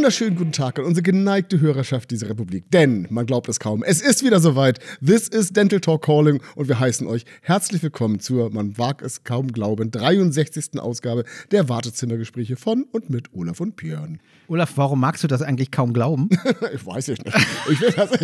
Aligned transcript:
Wunderschönen 0.00 0.34
guten 0.34 0.52
Tag 0.52 0.78
an 0.78 0.86
unsere 0.86 1.02
geneigte 1.02 1.60
Hörerschaft 1.60 2.10
dieser 2.10 2.30
Republik. 2.30 2.70
Denn, 2.70 3.06
man 3.10 3.26
glaubt 3.26 3.50
es 3.50 3.60
kaum, 3.60 3.82
es 3.82 4.00
ist 4.00 4.24
wieder 4.24 4.40
soweit. 4.40 4.78
This 5.04 5.28
is 5.28 5.52
Dental 5.52 5.78
Talk 5.78 6.06
Calling 6.06 6.40
und 6.54 6.68
wir 6.68 6.80
heißen 6.80 7.06
euch 7.06 7.26
herzlich 7.42 7.82
willkommen 7.82 8.18
zur, 8.18 8.48
man 8.48 8.78
wag 8.78 9.02
es 9.02 9.24
kaum 9.24 9.52
glauben, 9.52 9.90
63. 9.90 10.80
Ausgabe 10.80 11.24
der 11.50 11.68
Wartezimmergespräche 11.68 12.56
von 12.56 12.84
und 12.92 13.10
mit 13.10 13.34
Olaf 13.34 13.60
und 13.60 13.76
Björn. 13.76 14.20
Olaf, 14.48 14.72
warum 14.76 14.98
magst 14.98 15.22
du 15.22 15.28
das 15.28 15.42
eigentlich 15.42 15.70
kaum 15.70 15.92
glauben? 15.92 16.30
ich 16.74 16.84
weiß 16.84 17.08
es 17.08 17.18
nicht. 17.22 17.36
Ich, 17.70 17.98
also, 17.98 18.14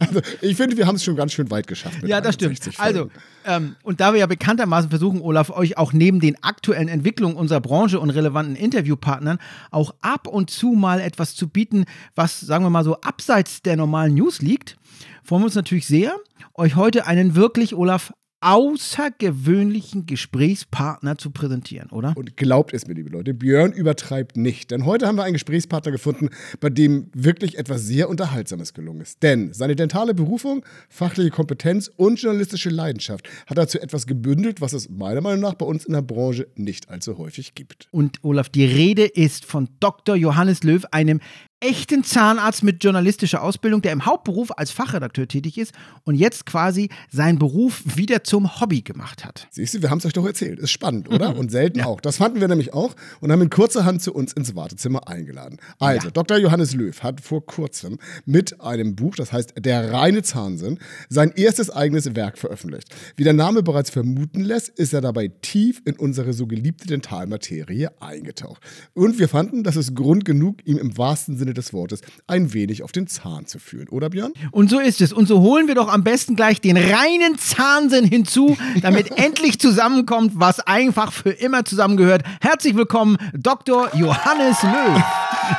also, 0.00 0.20
ich 0.42 0.56
finde, 0.56 0.76
wir 0.76 0.86
haben 0.86 0.96
es 0.96 1.04
schon 1.04 1.16
ganz 1.16 1.32
schön 1.32 1.50
weit 1.50 1.68
geschafft. 1.68 2.02
ja, 2.02 2.20
das 2.20 2.34
stimmt. 2.34 2.58
Also, 2.78 3.10
ähm, 3.46 3.76
und 3.82 4.00
da 4.00 4.12
wir 4.12 4.20
ja 4.20 4.26
bekanntermaßen 4.26 4.90
versuchen, 4.90 5.22
Olaf, 5.22 5.50
euch 5.50 5.78
auch 5.78 5.92
neben 5.92 6.20
den 6.20 6.36
aktuellen 6.42 6.88
Entwicklungen 6.88 7.36
unserer 7.36 7.60
Branche 7.60 8.00
und 8.00 8.10
relevanten 8.10 8.54
Interviewpartnern 8.54 9.38
auch 9.70 9.94
ab 10.02 10.26
und 10.26 10.50
zu 10.50 10.72
mal 10.72 11.00
etwas 11.00 11.11
zu 11.34 11.48
bieten, 11.48 11.84
was, 12.14 12.40
sagen 12.40 12.64
wir 12.64 12.70
mal 12.70 12.84
so, 12.84 13.00
abseits 13.00 13.62
der 13.62 13.76
normalen 13.76 14.14
News 14.14 14.40
liegt, 14.40 14.76
freuen 15.22 15.42
wir 15.42 15.46
uns 15.46 15.54
natürlich 15.54 15.86
sehr, 15.86 16.16
euch 16.54 16.76
heute 16.76 17.06
einen 17.06 17.34
wirklich, 17.34 17.74
Olaf, 17.74 18.12
außergewöhnlichen 18.42 20.06
Gesprächspartner 20.06 21.16
zu 21.16 21.30
präsentieren, 21.30 21.90
oder? 21.90 22.12
Und 22.16 22.36
glaubt 22.36 22.74
es 22.74 22.86
mir, 22.86 22.94
liebe 22.94 23.10
Leute, 23.10 23.34
Björn 23.34 23.72
übertreibt 23.72 24.36
nicht. 24.36 24.70
Denn 24.70 24.84
heute 24.84 25.06
haben 25.06 25.16
wir 25.16 25.24
einen 25.24 25.34
Gesprächspartner 25.34 25.92
gefunden, 25.92 26.28
bei 26.60 26.68
dem 26.68 27.08
wirklich 27.14 27.56
etwas 27.58 27.86
sehr 27.86 28.08
Unterhaltsames 28.08 28.74
gelungen 28.74 29.00
ist. 29.00 29.22
Denn 29.22 29.52
seine 29.52 29.76
dentale 29.76 30.14
Berufung, 30.14 30.64
fachliche 30.88 31.30
Kompetenz 31.30 31.90
und 31.96 32.20
journalistische 32.20 32.70
Leidenschaft 32.70 33.28
hat 33.46 33.58
dazu 33.58 33.80
etwas 33.80 34.06
gebündelt, 34.06 34.60
was 34.60 34.72
es 34.72 34.88
meiner 34.88 35.20
Meinung 35.20 35.40
nach 35.40 35.54
bei 35.54 35.66
uns 35.66 35.84
in 35.84 35.92
der 35.92 36.02
Branche 36.02 36.48
nicht 36.56 36.88
allzu 36.90 37.18
häufig 37.18 37.54
gibt. 37.54 37.88
Und 37.92 38.22
Olaf, 38.22 38.48
die 38.48 38.64
Rede 38.64 39.04
ist 39.04 39.44
von 39.44 39.68
Dr. 39.80 40.16
Johannes 40.16 40.64
Löw, 40.64 40.84
einem 40.90 41.20
echten 41.62 42.02
Zahnarzt 42.02 42.64
mit 42.64 42.82
journalistischer 42.82 43.42
Ausbildung, 43.42 43.82
der 43.82 43.92
im 43.92 44.04
Hauptberuf 44.04 44.50
als 44.56 44.72
Fachredakteur 44.72 45.28
tätig 45.28 45.58
ist 45.58 45.72
und 46.04 46.16
jetzt 46.16 46.44
quasi 46.44 46.88
seinen 47.10 47.38
Beruf 47.38 47.82
wieder 47.84 48.24
zum 48.24 48.60
Hobby 48.60 48.82
gemacht 48.82 49.24
hat. 49.24 49.46
Siehst 49.50 49.74
du, 49.74 49.82
wir 49.82 49.90
haben 49.90 49.98
es 49.98 50.06
euch 50.06 50.12
doch 50.12 50.26
erzählt. 50.26 50.58
Ist 50.58 50.72
spannend, 50.72 51.08
oder? 51.08 51.32
Mhm. 51.32 51.38
Und 51.38 51.50
selten 51.50 51.80
ja. 51.80 51.86
auch. 51.86 52.00
Das 52.00 52.16
fanden 52.16 52.40
wir 52.40 52.48
nämlich 52.48 52.74
auch 52.74 52.94
und 53.20 53.30
haben 53.30 53.42
ihn 53.42 53.50
kurzerhand 53.50 54.02
zu 54.02 54.12
uns 54.12 54.32
ins 54.32 54.56
Wartezimmer 54.56 55.08
eingeladen. 55.08 55.58
Also, 55.78 56.08
ja. 56.08 56.10
Dr. 56.10 56.38
Johannes 56.38 56.74
Löw 56.74 57.00
hat 57.02 57.20
vor 57.20 57.46
kurzem 57.46 57.98
mit 58.26 58.60
einem 58.60 58.96
Buch, 58.96 59.14
das 59.14 59.32
heißt 59.32 59.54
Der 59.58 59.92
reine 59.92 60.22
Zahnsinn, 60.22 60.78
sein 61.08 61.32
erstes 61.36 61.70
eigenes 61.70 62.16
Werk 62.16 62.38
veröffentlicht. 62.38 62.94
Wie 63.16 63.24
der 63.24 63.32
Name 63.32 63.62
bereits 63.62 63.90
vermuten 63.90 64.40
lässt, 64.40 64.68
ist 64.70 64.92
er 64.92 65.00
dabei 65.00 65.28
tief 65.42 65.80
in 65.84 65.96
unsere 65.96 66.32
so 66.32 66.46
geliebte 66.46 66.86
Dentalmaterie 66.86 67.88
eingetaucht. 68.00 68.62
Und 68.94 69.18
wir 69.18 69.28
fanden, 69.28 69.62
das 69.62 69.76
ist 69.76 69.94
Grund 69.94 70.24
genug, 70.24 70.66
ihm 70.66 70.78
im 70.78 70.98
wahrsten 70.98 71.36
Sinne 71.36 71.51
Sinne 71.52 71.54
des 71.54 71.72
Wortes 71.72 72.00
ein 72.26 72.52
wenig 72.52 72.82
auf 72.82 72.92
den 72.92 73.06
Zahn 73.06 73.46
zu 73.46 73.58
fühlen, 73.58 73.88
oder 73.88 74.10
Björn? 74.10 74.32
Und 74.50 74.70
so 74.70 74.78
ist 74.78 75.00
es. 75.00 75.12
Und 75.12 75.26
so 75.26 75.40
holen 75.40 75.68
wir 75.68 75.74
doch 75.74 75.88
am 75.92 76.02
besten 76.02 76.36
gleich 76.36 76.60
den 76.60 76.76
reinen 76.76 77.38
Zahnsinn 77.38 78.04
hinzu, 78.04 78.56
damit 78.80 79.10
endlich 79.18 79.58
zusammenkommt, 79.58 80.32
was 80.34 80.60
einfach 80.60 81.12
für 81.12 81.30
immer 81.30 81.64
zusammengehört. 81.64 82.22
Herzlich 82.40 82.74
willkommen, 82.74 83.18
Dr. 83.34 83.94
Johannes 83.94 84.62
Löw. 84.62 85.02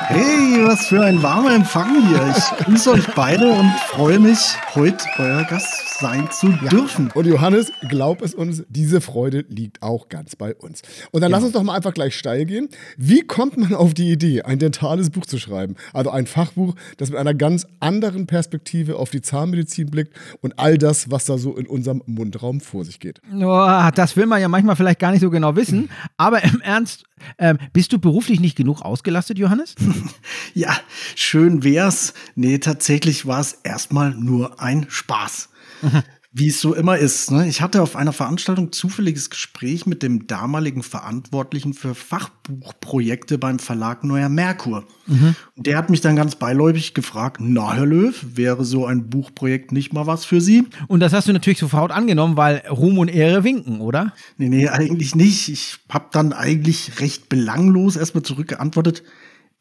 Hey, 0.08 0.66
was 0.66 0.88
für 0.88 1.03
ein 1.03 1.21
warmer 1.21 1.53
Empfang 1.53 2.08
hier. 2.08 2.36
Ich 2.36 2.66
grüße 2.66 2.91
euch 2.91 3.08
beide 3.16 3.52
und 3.52 3.71
freue 3.89 4.19
mich, 4.19 4.39
heute 4.75 5.05
euer 5.17 5.44
Gast 5.44 5.92
sein 6.03 6.29
zu 6.31 6.49
ja. 6.49 6.67
dürfen. 6.67 7.11
Und 7.13 7.25
Johannes, 7.27 7.71
glaub 7.87 8.21
es 8.21 8.35
uns, 8.35 8.63
diese 8.67 8.99
Freude 8.99 9.45
liegt 9.47 9.81
auch 9.81 10.09
ganz 10.09 10.36
bei 10.36 10.53
uns. 10.53 10.81
Und 11.11 11.21
dann 11.21 11.31
ja. 11.31 11.37
lass 11.37 11.45
uns 11.45 11.53
doch 11.53 11.64
mal 11.64 11.75
einfach 11.75 11.93
gleich 11.93 12.17
steil 12.17 12.43
gehen. 12.43 12.67
Wie 12.97 13.21
kommt 13.21 13.58
man 13.58 13.73
auf 13.73 13.93
die 13.93 14.11
Idee, 14.11 14.42
ein 14.42 14.59
dentales 14.59 15.11
Buch 15.11 15.25
zu 15.25 15.37
schreiben? 15.37 15.75
Also 15.93 16.09
ein 16.09 16.27
Fachbuch, 16.27 16.75
das 16.97 17.09
mit 17.09 17.17
einer 17.17 17.33
ganz 17.33 17.65
anderen 17.80 18.27
Perspektive 18.27 18.97
auf 18.97 19.11
die 19.11 19.21
Zahnmedizin 19.21 19.89
blickt 19.89 20.13
und 20.42 20.59
all 20.59 20.77
das, 20.77 21.09
was 21.09 21.23
da 21.23 21.37
so 21.37 21.55
in 21.55 21.67
unserem 21.67 22.03
Mundraum 22.05 22.59
vor 22.59 22.83
sich 22.83 22.99
geht. 22.99 23.21
Oh, 23.33 23.89
das 23.95 24.17
will 24.17 24.25
man 24.25 24.42
ja 24.42 24.49
manchmal 24.49 24.75
vielleicht 24.75 24.99
gar 24.99 25.11
nicht 25.11 25.21
so 25.21 25.30
genau 25.30 25.55
wissen. 25.55 25.89
Aber 26.17 26.43
im 26.43 26.59
Ernst, 26.59 27.05
ähm, 27.37 27.58
bist 27.71 27.93
du 27.93 27.99
beruflich 27.99 28.42
nicht 28.42 28.58
genug 28.58 28.81
ausgelastet, 28.81 29.39
Johannes? 29.39 29.75
ja, 30.53 30.75
schön 31.15 31.63
wär's. 31.63 32.13
Nee, 32.36 32.58
tatsächlich 32.58 33.25
war 33.25 33.39
es 33.39 33.53
erstmal 33.63 34.11
nur 34.11 34.59
ein 34.61 34.87
Spaß. 34.89 35.47
Mhm 35.82 36.04
wie 36.36 36.48
es 36.48 36.60
so 36.60 36.73
immer 36.73 36.98
ist. 36.98 37.30
Ne? 37.30 37.48
Ich 37.48 37.61
hatte 37.61 37.84
auf 37.84 37.95
einer 37.95 38.11
Veranstaltung 38.11 38.72
zufälliges 38.72 39.30
Gespräch 39.30 39.86
mit 39.86 40.02
dem 40.02 40.26
damaligen 40.26 40.82
Verantwortlichen 40.82 41.76
für 41.76 41.94
Fachbuchprojekte 41.94 43.38
beim 43.38 43.60
Verlag 43.60 44.04
Neuer 44.04 44.30
Merkur. 44.30 44.84
Mhm. 45.06 45.36
Und 45.56 45.67
der 45.67 45.78
hat 45.78 45.92
mich 45.92 46.02
dann 46.02 46.16
ganz 46.16 46.36
beiläufig 46.36 46.95
gefragt, 46.95 47.38
na 47.39 47.76
Herr 47.76 47.86
Löw, 47.86 48.20
wäre 48.36 48.66
so 48.66 48.88
ein 48.88 49.11
Buchprojekt 49.11 49.72
nicht 49.72 49.94
mal 49.94 50.08
was 50.08 50.26
für 50.26 50.42
Sie? 50.42 50.67
Und 50.88 51.02
das 51.02 51.14
hast 51.14 51.28
du 51.28 51.34
natürlich 51.34 51.60
sofort 51.60 51.92
angenommen, 51.92 52.36
weil 52.36 52.64
Ruhm 52.67 52.98
und 52.98 53.10
Ehre 53.10 53.44
winken, 53.44 53.80
oder? 53.80 54.14
Nee, 54.38 54.50
nee, 54.50 54.67
eigentlich 54.67 55.14
nicht. 55.14 55.50
Ich 55.50 55.78
habe 55.88 56.08
dann 56.11 56.34
eigentlich 56.34 57.00
recht 57.00 57.30
belanglos 57.30 57.95
erstmal 57.95 58.23
zurückgeantwortet, 58.23 59.04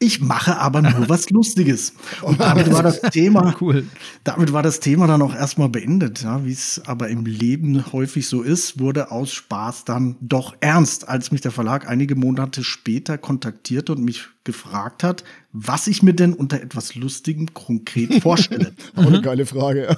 ich 0.03 0.21
mache 0.21 0.59
aber 0.59 0.83
nur 0.83 1.09
was 1.09 1.31
Lustiges. 1.31 1.95
Und 2.23 2.41
damit 2.41 2.73
war 2.73 2.83
das 2.83 3.01
Thema, 3.01 3.55
cool. 3.61 3.87
damit 4.25 4.53
war 4.53 4.63
das 4.63 4.81
Thema 4.81 5.07
dann 5.07 5.23
auch 5.23 5.35
erstmal 5.35 5.69
beendet. 5.69 6.23
Ja, 6.23 6.45
Wie 6.45 6.53
es 6.53 6.83
aber 6.85 7.09
im 7.09 7.25
Leben 7.25 7.93
häufig 7.93 8.29
so 8.29 8.43
ist, 8.43 8.79
wurde 8.79 9.11
aus 9.11 9.33
Spaß 9.33 9.85
dann 9.85 10.17
doch 10.21 10.55
ernst, 10.61 11.09
als 11.09 11.31
mich 11.31 11.41
der 11.41 11.53
Verlag 11.53 11.89
einige 11.89 12.17
Monate 12.17 12.65
später 12.65 13.17
kontaktierte 13.17 13.93
und 13.93 14.05
mich 14.05 14.29
gefragt 14.45 15.03
hat, 15.03 15.25
was 15.53 15.87
ich 15.87 16.03
mir 16.03 16.15
denn 16.15 16.33
unter 16.33 16.61
etwas 16.61 16.95
Lustigem 16.95 17.53
konkret 17.53 18.15
vorstelle. 18.23 18.73
Auch 18.97 19.07
eine 19.07 19.21
geile 19.21 19.47
Frage. 19.47 19.97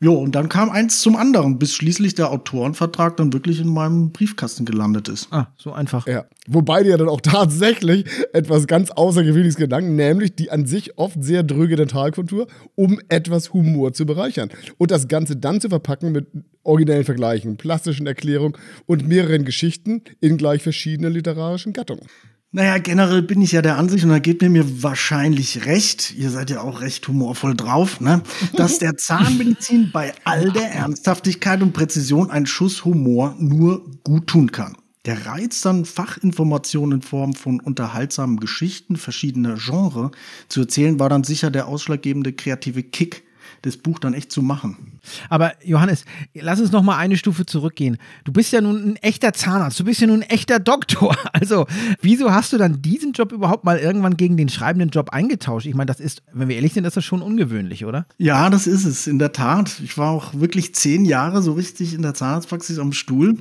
jo, 0.00 0.14
und 0.14 0.34
dann 0.34 0.48
kam 0.48 0.70
eins 0.70 1.00
zum 1.00 1.16
anderen, 1.16 1.58
bis 1.58 1.74
schließlich 1.74 2.14
der 2.14 2.30
Autorenvertrag 2.30 3.16
dann 3.16 3.32
wirklich 3.32 3.60
in 3.60 3.68
meinem 3.68 4.12
Briefkasten 4.12 4.64
gelandet 4.64 5.08
ist. 5.08 5.28
Ah, 5.32 5.48
so 5.56 5.72
einfach. 5.72 6.06
Ja. 6.06 6.24
Wobei 6.46 6.82
dir 6.82 6.96
dann 6.96 7.08
auch 7.08 7.20
tatsächlich 7.20 8.06
etwas 8.32 8.66
ganz 8.66 8.90
Außergewöhnliches 8.90 9.56
gedanken, 9.56 9.96
nämlich 9.96 10.36
die 10.36 10.50
an 10.50 10.66
sich 10.66 10.96
oft 10.98 11.22
sehr 11.22 11.42
dröge 11.42 11.76
Dentalkultur, 11.76 12.46
um 12.74 13.00
etwas 13.08 13.52
Humor 13.52 13.92
zu 13.92 14.06
bereichern. 14.06 14.50
Und 14.78 14.90
das 14.90 15.08
Ganze 15.08 15.36
dann 15.36 15.60
zu 15.60 15.68
verpacken 15.68 16.12
mit 16.12 16.26
originellen 16.62 17.04
Vergleichen, 17.04 17.56
plastischen 17.56 18.06
Erklärungen 18.06 18.56
und 18.86 19.06
mehreren 19.06 19.44
Geschichten 19.44 20.02
in 20.20 20.36
gleich 20.36 20.62
verschiedenen 20.62 21.12
literarischen 21.12 21.72
Gattungen. 21.72 22.06
Naja, 22.54 22.78
generell 22.78 23.22
bin 23.22 23.42
ich 23.42 23.50
ja 23.50 23.62
der 23.62 23.78
Ansicht, 23.78 24.04
und 24.04 24.10
da 24.10 24.20
gebt 24.20 24.40
mir 24.40 24.48
mir 24.48 24.84
wahrscheinlich 24.84 25.66
recht, 25.66 26.14
ihr 26.16 26.30
seid 26.30 26.50
ja 26.50 26.60
auch 26.60 26.82
recht 26.82 27.08
humorvoll 27.08 27.56
drauf, 27.56 28.00
ne, 28.00 28.22
dass 28.52 28.78
der 28.78 28.96
Zahnmedizin 28.96 29.90
bei 29.92 30.14
all 30.22 30.52
der 30.52 30.70
Ernsthaftigkeit 30.70 31.62
und 31.62 31.72
Präzision 31.72 32.30
ein 32.30 32.46
Schuss 32.46 32.84
Humor 32.84 33.34
nur 33.40 33.84
gut 34.04 34.28
tun 34.28 34.52
kann. 34.52 34.76
Der 35.04 35.26
Reiz, 35.26 35.62
dann 35.62 35.84
Fachinformationen 35.84 37.00
in 37.00 37.02
Form 37.02 37.34
von 37.34 37.58
unterhaltsamen 37.58 38.38
Geschichten 38.38 38.94
verschiedener 38.94 39.56
Genres 39.56 40.12
zu 40.48 40.60
erzählen, 40.60 41.00
war 41.00 41.08
dann 41.08 41.24
sicher 41.24 41.50
der 41.50 41.66
ausschlaggebende 41.66 42.34
kreative 42.34 42.84
Kick 42.84 43.24
das 43.64 43.76
Buch 43.78 43.98
dann 43.98 44.14
echt 44.14 44.30
zu 44.30 44.42
machen. 44.42 45.00
Aber 45.28 45.52
Johannes, 45.64 46.04
lass 46.34 46.60
uns 46.60 46.70
noch 46.70 46.82
mal 46.82 46.98
eine 46.98 47.16
Stufe 47.16 47.46
zurückgehen. 47.46 47.96
Du 48.24 48.32
bist 48.32 48.52
ja 48.52 48.60
nun 48.60 48.90
ein 48.90 48.96
echter 48.96 49.32
Zahnarzt, 49.32 49.80
du 49.80 49.84
bist 49.84 50.00
ja 50.00 50.06
nun 50.06 50.22
ein 50.22 50.30
echter 50.30 50.58
Doktor. 50.60 51.16
Also, 51.34 51.66
wieso 52.00 52.32
hast 52.32 52.52
du 52.52 52.58
dann 52.58 52.80
diesen 52.80 53.12
Job 53.12 53.32
überhaupt 53.32 53.64
mal 53.64 53.78
irgendwann 53.78 54.16
gegen 54.16 54.36
den 54.36 54.48
schreibenden 54.48 54.90
Job 54.90 55.10
eingetauscht? 55.10 55.66
Ich 55.66 55.74
meine, 55.74 55.86
das 55.86 55.98
ist, 55.98 56.22
wenn 56.32 56.48
wir 56.48 56.56
ehrlich 56.56 56.72
sind, 56.72 56.84
ist 56.84 56.96
das 56.96 57.04
schon 57.04 57.22
ungewöhnlich, 57.22 57.84
oder? 57.84 58.06
Ja, 58.18 58.50
das 58.50 58.66
ist 58.66 58.84
es, 58.84 59.06
in 59.06 59.18
der 59.18 59.32
Tat. 59.32 59.80
Ich 59.82 59.98
war 59.98 60.10
auch 60.10 60.34
wirklich 60.34 60.74
zehn 60.74 61.04
Jahre 61.04 61.42
so 61.42 61.52
richtig 61.52 61.92
in 61.92 62.02
der 62.02 62.14
Zahnarztpraxis 62.14 62.78
am 62.78 62.92
Stuhl 62.92 63.38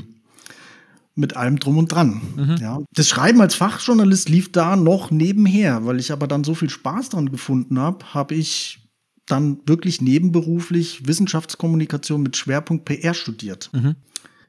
mit 1.15 1.37
allem 1.37 1.59
drum 1.59 1.77
und 1.77 1.91
dran. 1.91 2.21
Mhm. 2.35 2.57
Ja. 2.59 2.79
Das 2.93 3.07
Schreiben 3.07 3.39
als 3.41 3.55
Fachjournalist 3.55 4.29
lief 4.29 4.51
da 4.51 4.75
noch 4.75 5.11
nebenher, 5.11 5.85
weil 5.85 5.99
ich 5.99 6.11
aber 6.11 6.27
dann 6.27 6.43
so 6.43 6.55
viel 6.55 6.69
Spaß 6.69 7.09
dran 7.09 7.29
gefunden 7.29 7.79
habe, 7.79 8.13
habe 8.13 8.33
ich 8.33 8.82
dann 9.25 9.59
wirklich 9.65 10.01
nebenberuflich 10.01 11.07
Wissenschaftskommunikation 11.07 12.21
mit 12.21 12.37
Schwerpunkt 12.37 12.85
PR 12.85 13.13
studiert. 13.13 13.69
Mhm. 13.73 13.95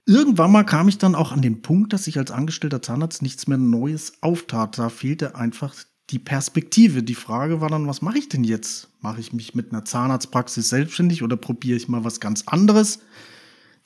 Irgendwann 0.07 0.53
mal 0.53 0.65
kam 0.65 0.89
ich 0.89 0.99
dann 0.99 1.15
auch 1.15 1.33
an 1.33 1.41
den 1.41 1.63
Punkt, 1.63 1.93
dass 1.93 2.07
ich 2.07 2.19
als 2.19 2.31
angestellter 2.31 2.83
Zahnarzt 2.83 3.23
nichts 3.23 3.47
mehr 3.47 3.57
Neues 3.57 4.15
auftat. 4.21 4.79
Da 4.79 4.91
fehlte 4.91 5.37
einfach 5.37 5.75
die 6.11 6.19
Perspektive. 6.19 7.03
Die 7.03 7.15
Frage 7.15 7.61
war 7.61 7.71
dann, 7.71 7.87
was 7.87 8.03
mache 8.03 8.19
ich 8.19 8.29
denn 8.29 8.45
jetzt? 8.45 8.89
Mache 9.01 9.21
ich 9.21 9.33
mich 9.33 9.55
mit 9.55 9.73
einer 9.73 9.85
Zahnarztpraxis 9.85 10.69
selbstständig 10.69 11.23
oder 11.23 11.37
probiere 11.37 11.77
ich 11.77 11.89
mal 11.89 12.05
was 12.05 12.21
ganz 12.21 12.43
anderes? 12.47 12.99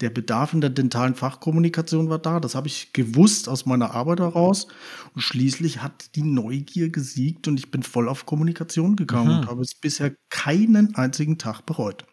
Der 0.01 0.11
Bedarf 0.11 0.53
in 0.53 0.61
der 0.61 0.71
dentalen 0.71 1.15
Fachkommunikation 1.15 2.09
war 2.09 2.19
da. 2.19 2.39
Das 2.39 2.55
habe 2.55 2.69
ich 2.69 2.93
gewusst 2.93 3.49
aus 3.49 3.67
meiner 3.67 3.95
Arbeit 3.95 4.21
heraus. 4.21 4.69
Und 5.15 5.23
schließlich 5.23 5.83
hat 5.83 6.15
die 6.15 6.23
Neugier 6.23 6.91
gesiegt 6.91 7.49
und 7.49 7.59
ich 7.59 7.71
bin 7.71 7.83
voll 7.83 8.09
auf 8.09 8.25
Kommunikation 8.25 8.95
gegangen 8.95 9.33
mhm. 9.33 9.39
und 9.39 9.47
habe 9.49 9.63
es 9.63 9.75
bisher 9.75 10.15
keinen 10.31 10.95
einzigen 10.95 11.39
Tag 11.39 11.67
bereut. 11.67 12.05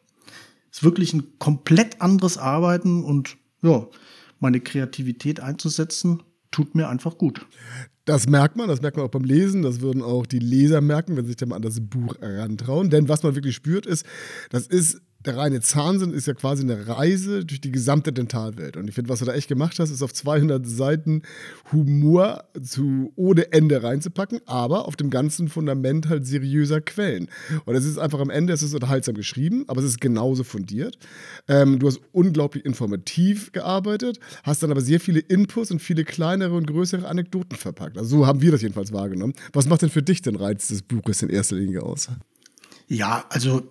Es 0.71 0.79
ist 0.79 0.83
wirklich 0.83 1.13
ein 1.13 1.37
komplett 1.37 2.01
anderes 2.01 2.37
Arbeiten 2.37 3.03
und 3.03 3.37
ja, 3.61 3.87
meine 4.39 4.59
Kreativität 4.59 5.39
einzusetzen, 5.39 6.23
tut 6.51 6.75
mir 6.75 6.89
einfach 6.89 7.17
gut. 7.17 7.45
Das 8.05 8.27
merkt 8.27 8.55
man, 8.55 8.67
das 8.67 8.81
merkt 8.81 8.97
man 8.97 9.05
auch 9.05 9.11
beim 9.11 9.23
Lesen, 9.23 9.63
das 9.63 9.81
würden 9.81 10.01
auch 10.01 10.25
die 10.25 10.39
Leser 10.39 10.81
merken, 10.81 11.17
wenn 11.17 11.25
sie 11.25 11.29
sich 11.29 11.37
dann 11.37 11.49
mal 11.49 11.55
an 11.55 11.61
das 11.63 11.79
Buch 11.81 12.15
herantrauen. 12.19 12.89
Denn 12.89 13.09
was 13.09 13.23
man 13.23 13.35
wirklich 13.35 13.55
spürt, 13.55 13.85
ist, 13.85 14.05
das 14.51 14.67
ist 14.67 15.01
der 15.25 15.37
reine 15.37 15.61
Zahnsinn 15.61 16.13
ist 16.13 16.27
ja 16.27 16.33
quasi 16.33 16.63
eine 16.63 16.87
Reise 16.87 17.45
durch 17.45 17.61
die 17.61 17.71
gesamte 17.71 18.13
Dentalwelt. 18.13 18.77
Und 18.77 18.87
ich 18.87 18.95
finde, 18.95 19.09
was 19.09 19.19
du 19.19 19.25
da 19.25 19.33
echt 19.33 19.47
gemacht 19.47 19.79
hast, 19.79 19.89
ist 19.89 20.01
auf 20.01 20.13
200 20.13 20.65
Seiten 20.67 21.23
Humor 21.71 22.43
zu 22.61 23.11
ohne 23.15 23.51
Ende 23.51 23.83
reinzupacken, 23.83 24.41
aber 24.45 24.87
auf 24.87 24.95
dem 24.95 25.09
ganzen 25.09 25.47
Fundament 25.47 26.07
halt 26.07 26.25
seriöser 26.27 26.81
Quellen. 26.81 27.29
Und 27.65 27.75
es 27.75 27.85
ist 27.85 27.97
einfach 27.97 28.19
am 28.19 28.29
Ende, 28.29 28.53
es 28.53 28.63
ist 28.63 28.73
unterhaltsam 28.73 29.15
geschrieben, 29.15 29.65
aber 29.67 29.81
es 29.81 29.87
ist 29.87 30.01
genauso 30.01 30.43
fundiert. 30.43 30.97
Ähm, 31.47 31.79
du 31.79 31.87
hast 31.87 31.99
unglaublich 32.11 32.65
informativ 32.65 33.51
gearbeitet, 33.51 34.19
hast 34.43 34.61
dann 34.63 34.71
aber 34.71 34.81
sehr 34.81 34.99
viele 34.99 35.19
Inputs 35.19 35.71
und 35.71 35.81
viele 35.81 36.03
kleinere 36.03 36.53
und 36.53 36.67
größere 36.67 37.07
Anekdoten 37.07 37.57
verpackt. 37.57 37.97
Also 37.97 38.17
so 38.17 38.27
haben 38.27 38.41
wir 38.41 38.51
das 38.51 38.61
jedenfalls 38.61 38.93
wahrgenommen. 38.93 39.33
Was 39.53 39.67
macht 39.67 39.81
denn 39.81 39.89
für 39.89 40.03
dich 40.03 40.21
den 40.21 40.35
Reiz 40.35 40.67
des 40.67 40.81
Buches 40.81 41.21
in 41.21 41.29
erster 41.29 41.55
Linie 41.55 41.83
aus? 41.83 42.09
Ja, 42.87 43.25
also 43.29 43.63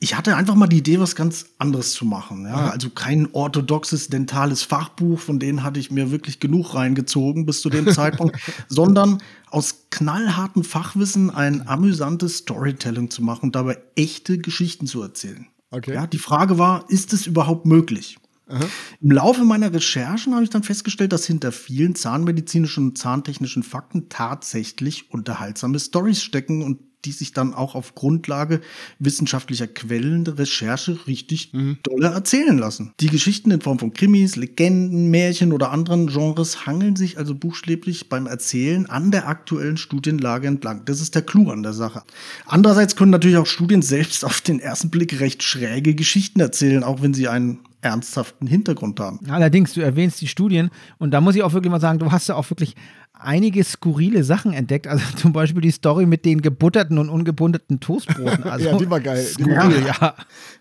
ich 0.00 0.16
hatte 0.16 0.36
einfach 0.36 0.54
mal 0.54 0.68
die 0.68 0.78
Idee, 0.78 1.00
was 1.00 1.16
ganz 1.16 1.46
anderes 1.58 1.92
zu 1.92 2.04
machen. 2.04 2.44
Ja? 2.44 2.70
Also 2.70 2.88
kein 2.90 3.28
orthodoxes 3.32 4.08
dentales 4.08 4.62
Fachbuch, 4.62 5.18
von 5.18 5.40
denen 5.40 5.64
hatte 5.64 5.80
ich 5.80 5.90
mir 5.90 6.12
wirklich 6.12 6.38
genug 6.38 6.74
reingezogen 6.74 7.46
bis 7.46 7.62
zu 7.62 7.68
dem 7.68 7.88
Zeitpunkt, 7.92 8.38
sondern 8.68 9.20
aus 9.48 9.86
knallhartem 9.90 10.62
Fachwissen 10.62 11.30
ein 11.30 11.66
amüsantes 11.66 12.38
Storytelling 12.38 13.10
zu 13.10 13.22
machen 13.22 13.46
und 13.46 13.56
dabei 13.56 13.78
echte 13.96 14.38
Geschichten 14.38 14.86
zu 14.86 15.02
erzählen. 15.02 15.48
Okay. 15.70 15.94
Ja, 15.94 16.06
die 16.06 16.18
Frage 16.18 16.58
war, 16.58 16.88
ist 16.88 17.12
es 17.12 17.26
überhaupt 17.26 17.66
möglich? 17.66 18.18
Aha. 18.46 18.64
Im 19.00 19.10
Laufe 19.10 19.44
meiner 19.44 19.72
Recherchen 19.72 20.32
habe 20.32 20.44
ich 20.44 20.50
dann 20.50 20.62
festgestellt, 20.62 21.12
dass 21.12 21.26
hinter 21.26 21.52
vielen 21.52 21.94
zahnmedizinischen 21.94 22.88
und 22.88 22.98
zahntechnischen 22.98 23.62
Fakten 23.62 24.08
tatsächlich 24.08 25.10
unterhaltsame 25.10 25.78
Stories 25.78 26.22
stecken 26.22 26.62
und 26.62 26.78
die 27.04 27.12
sich 27.12 27.32
dann 27.32 27.54
auch 27.54 27.74
auf 27.74 27.94
Grundlage 27.94 28.60
wissenschaftlicher 28.98 29.66
Quellen 29.66 30.24
der 30.24 30.38
Recherche 30.38 31.06
richtig 31.06 31.52
mhm. 31.52 31.78
dolle 31.82 32.08
erzählen 32.08 32.58
lassen. 32.58 32.92
Die 33.00 33.08
Geschichten 33.08 33.50
in 33.50 33.60
Form 33.60 33.78
von 33.78 33.92
Krimis, 33.92 34.36
Legenden, 34.36 35.10
Märchen 35.10 35.52
oder 35.52 35.70
anderen 35.70 36.08
Genres 36.08 36.66
hangeln 36.66 36.96
sich 36.96 37.18
also 37.18 37.34
buchstäblich 37.34 38.08
beim 38.08 38.26
Erzählen 38.26 38.86
an 38.86 39.10
der 39.10 39.28
aktuellen 39.28 39.76
Studienlage 39.76 40.48
entlang. 40.48 40.84
Das 40.84 41.00
ist 41.00 41.14
der 41.14 41.22
Clou 41.22 41.50
an 41.50 41.62
der 41.62 41.72
Sache. 41.72 42.02
Andererseits 42.46 42.96
können 42.96 43.10
natürlich 43.10 43.36
auch 43.36 43.46
Studien 43.46 43.82
selbst 43.82 44.24
auf 44.24 44.40
den 44.40 44.60
ersten 44.60 44.90
Blick 44.90 45.20
recht 45.20 45.42
schräge 45.42 45.94
Geschichten 45.94 46.40
erzählen, 46.40 46.82
auch 46.82 47.02
wenn 47.02 47.14
sie 47.14 47.28
einen 47.28 47.60
ernsthaften 47.80 48.46
Hintergrund 48.46 48.98
haben. 49.00 49.20
Allerdings, 49.30 49.72
du 49.74 49.80
erwähnst 49.80 50.20
die 50.20 50.26
Studien 50.26 50.70
und 50.98 51.12
da 51.12 51.20
muss 51.20 51.36
ich 51.36 51.42
auch 51.42 51.52
wirklich 51.52 51.70
mal 51.70 51.80
sagen, 51.80 51.98
du 51.98 52.10
hast 52.10 52.28
ja 52.28 52.34
auch 52.34 52.50
wirklich 52.50 52.74
einige 53.20 53.62
skurrile 53.64 54.24
Sachen 54.24 54.52
entdeckt. 54.52 54.86
Also 54.86 55.04
zum 55.16 55.32
Beispiel 55.32 55.62
die 55.62 55.70
Story 55.70 56.06
mit 56.06 56.24
den 56.24 56.42
gebutterten 56.42 56.98
und 56.98 57.08
ungebunden 57.08 57.80
Toastbroten. 57.80 58.44
Also, 58.48 58.70
ja, 58.70 58.78
die 58.78 58.88
war 58.88 59.00
geil. 59.00 59.22
Skurril, 59.22 59.84
ja. 59.86 59.94
ja. 60.00 60.14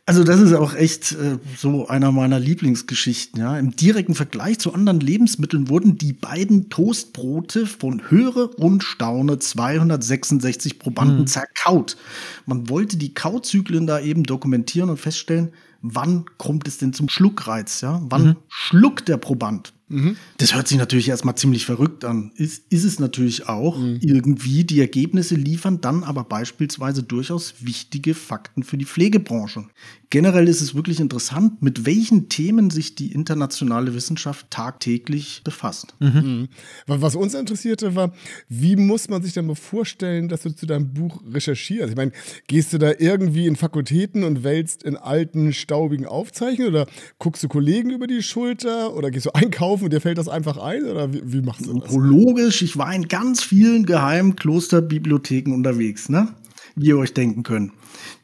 Also 0.06 0.24
das 0.24 0.42
ist 0.42 0.54
auch 0.54 0.75
echt 0.75 1.14
äh, 1.14 1.38
so 1.58 1.88
einer 1.88 2.12
meiner 2.12 2.40
Lieblingsgeschichten. 2.40 3.40
Ja. 3.40 3.58
Im 3.58 3.75
direkten 3.75 4.14
Vergleich 4.14 4.60
zu 4.60 4.74
anderen 4.74 5.00
Lebensmitteln 5.00 5.69
wurden 5.69 5.98
die 5.98 6.14
beiden 6.14 6.69
Toastbrote 6.69 7.66
von 7.66 8.10
Höre 8.10 8.58
und 8.60 8.84
Staune 8.84 9.40
266 9.40 10.80
Probanden 10.80 11.19
hm. 11.19 11.28
zerkaut. 11.28 11.98
Man 12.46 12.69
wollte 12.69 12.98
die 12.98 13.14
Kauzyklen 13.14 13.88
da 13.88 14.00
eben 14.00 14.24
dokumentieren 14.24 14.90
und 14.90 14.98
feststellen, 14.98 15.54
wann 15.81 16.25
kommt 16.38 16.68
es 16.68 16.77
denn 16.77 16.94
zum 16.94 17.09
Schluckreiz? 17.09 17.81
Ja? 17.81 18.01
Wann 18.03 18.25
mhm. 18.25 18.35
schluckt 18.47 19.07
der 19.07 19.18
Proband? 19.18 19.74
Mhm. 19.89 20.18
Das 20.38 20.54
hört 20.54 20.68
sich 20.68 20.78
natürlich 20.78 21.07
erstmal 21.07 21.36
ziemlich 21.36 21.66
verrückt 21.66 22.04
an. 22.04 22.31
Ist, 22.36 22.63
ist 22.69 22.84
es 22.84 23.00
natürlich 23.00 23.48
auch 23.48 23.78
mhm. 23.78 24.00
irgendwie. 24.01 24.66
Die 24.66 24.81
Ergebnisse 24.81 25.36
liefern 25.36 25.80
dann 25.80 26.04
aber 26.04 26.25
beispielsweise 26.25 27.04
durchaus 27.04 27.56
wichtige 27.62 28.13
Fakten 28.13 28.63
für 28.63 28.78
die 28.78 28.86
Pflegebranche. 28.86 29.66
Generell 30.10 30.48
ist 30.48 30.62
es 30.62 30.75
wirklich 30.75 31.00
interessant, 31.00 31.62
mit 31.62 31.86
welchen 31.86 32.28
Themen 32.28 32.69
sich 32.69 32.95
die 32.95 33.12
internationale 33.12 33.94
Wissenschaft 33.94 34.50
tagtäglich 34.50 35.42
befasst. 35.44 35.95
Mhm. 36.00 36.07
mhm. 36.07 36.48
Was 36.88 37.16
uns 37.16 37.33
interessierte 37.33 37.95
war, 37.95 38.13
wie 38.50 38.75
muss 38.75 39.07
man 39.07 39.22
sich 39.22 39.33
denn 39.33 39.45
mal 39.45 39.56
vorstellen, 39.56 40.28
dass 40.28 40.42
du 40.42 40.54
zu 40.54 40.66
deinem 40.66 40.94
Buch 40.94 41.22
recherchierst? 41.31 41.92
Ich 41.92 41.95
meine, 41.95 42.12
gehst 42.48 42.74
du 42.74 42.78
da 42.78 42.92
irgendwie 42.98 43.48
in 43.48 43.56
Fakultäten 43.56 44.24
und 44.24 44.44
wälzt 44.44 44.83
in 44.83 44.98
alten, 44.98 45.54
staubigen 45.54 46.06
Aufzeichnungen 46.06 46.72
oder 46.72 46.88
guckst 47.19 47.44
du 47.44 47.48
Kollegen 47.48 47.92
über 47.92 48.07
die 48.07 48.22
Schulter 48.22 48.94
oder 48.94 49.12
gehst 49.12 49.28
du 49.28 49.31
einkaufen? 49.33 49.76
Laufen 49.77 49.85
und 49.85 49.94
dir 49.94 50.01
fällt 50.01 50.18
das 50.18 50.27
einfach 50.27 50.57
ein? 50.57 50.85
Oder 50.85 51.13
wie, 51.13 51.21
wie 51.25 51.41
machst 51.41 51.65
du 51.65 51.79
das? 51.79 51.94
Logisch, 51.94 52.62
ich 52.62 52.77
war 52.77 52.94
in 52.94 53.07
ganz 53.07 53.44
vielen 53.44 53.85
geheimen 53.85 54.35
Klosterbibliotheken 54.35 55.53
unterwegs, 55.53 56.09
ne? 56.09 56.29
Wie 56.75 56.88
ihr 56.88 56.97
euch 56.97 57.13
denken 57.13 57.44
könnt. 57.44 57.71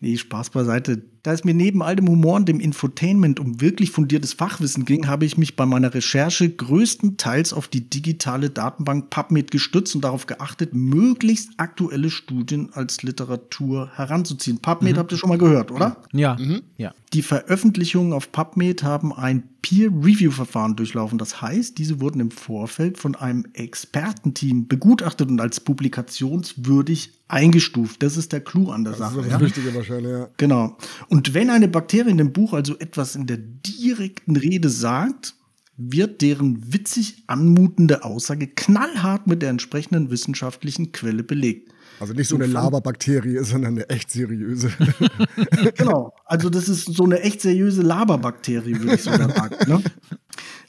Nee, 0.02 0.18
Spaß 0.18 0.50
beiseite. 0.50 1.04
Da 1.24 1.32
es 1.32 1.46
mir 1.46 1.54
neben 1.54 1.82
all 1.82 1.96
dem 1.96 2.10
Humor 2.10 2.36
und 2.36 2.50
dem 2.50 2.60
Infotainment 2.60 3.40
um 3.40 3.62
wirklich 3.62 3.92
fundiertes 3.92 4.34
Fachwissen 4.34 4.84
ging, 4.84 5.08
habe 5.08 5.24
ich 5.24 5.38
mich 5.38 5.56
bei 5.56 5.66
meiner 5.66 5.94
Recherche 5.94 6.50
größtenteils 6.50 7.54
auf 7.54 7.70
die 7.70 7.90
digitale 7.90 8.50
Datenbank 8.50 9.10
PubMed 9.10 9.50
gestützt 9.50 9.96
und 9.96 10.04
darauf 10.04 10.26
geachtet, 10.26 10.74
möglichst 10.74 11.52
aktuelle 11.56 12.10
Studien 12.10 12.72
als 12.74 13.04
Literatur 13.04 13.90
heranzuziehen. 13.96 14.60
PubMed 14.60 14.96
mhm. 14.96 15.00
habt 15.00 15.12
ihr 15.14 15.18
schon 15.18 15.30
mal 15.30 15.38
gehört, 15.38 15.72
oder? 15.72 15.96
Ja. 16.12 16.36
Mhm. 16.38 16.64
ja. 16.76 16.94
Die 17.14 17.22
Veröffentlichungen 17.22 18.12
auf 18.12 18.34
PubMed 18.34 18.84
haben 18.84 19.14
ein 19.14 19.44
Peer-Review-Verfahren 19.62 20.76
durchlaufen. 20.76 21.18
Das 21.18 21.42
heißt, 21.42 21.78
diese 21.78 22.02
wurden 22.02 22.20
im 22.20 22.32
Vorfeld 22.32 22.98
von 22.98 23.16
einem 23.16 23.46
Expertenteam 23.54 24.68
begutachtet 24.68 25.30
und 25.30 25.40
als 25.40 25.62
publikationswürdig 25.62 27.14
eingestuft. 27.30 28.04
Das 28.04 28.18
ist 28.18 28.32
der 28.34 28.42
Clou 28.42 28.72
an 28.72 28.84
der 28.84 28.92
das 28.92 29.00
Sache. 29.00 29.16
Das 29.18 29.26
ist 29.26 29.32
das 29.32 29.42
ja? 29.42 29.46
Wichtige 29.48 29.76
wahrscheinlich, 29.76 30.12
ja. 30.12 30.30
Genau. 30.38 30.78
Und 31.14 31.36
wenn 31.36 31.52
eine 31.52 31.68
Bakterie 31.68 32.10
in 32.10 32.18
dem 32.18 32.34
Buch 32.34 32.54
also 32.54 32.76
etwas 32.80 33.16
in 33.16 33.28
der 33.28 33.38
direkten 33.38 34.36
Rede 34.36 34.68
sagt, 34.68 35.36
wird 35.78 36.24
deren 36.24 36.74
witzig 36.74 37.22
anmutende 37.28 38.04
Aussage 38.04 38.48
knallhart 38.48 39.28
mit 39.28 39.44
der 39.44 39.52
entsprechenden 39.52 40.10
wissenschaftlichen 40.10 40.92
Quelle 40.92 41.24
belegt. 41.24 41.72
Also 42.00 42.14
nicht 42.16 42.30
so 42.30 42.36
eine 42.36 42.48
Laberbakterie, 42.48 43.44
sondern 43.44 43.76
eine 43.76 43.90
echt 43.90 44.10
seriöse. 44.10 44.72
genau. 45.78 46.16
Also 46.26 46.50
das 46.50 46.68
ist 46.68 46.86
so 46.86 47.04
eine 47.04 47.20
echt 47.20 47.42
seriöse 47.42 47.84
Laberbakterie, 47.84 48.80
würde 48.80 48.96
ich 48.96 49.04
sogar 49.04 49.30
sagen. 49.30 49.72
Ne? 49.72 49.84